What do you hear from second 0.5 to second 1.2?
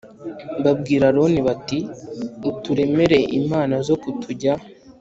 babwira